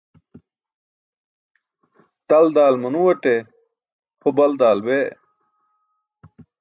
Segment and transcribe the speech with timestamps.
[2.29, 3.35] Tal daal manuwate,
[4.21, 5.07] ho bal daal bee.